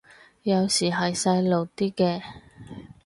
[0.41, 2.23] 有時係細路啲嘅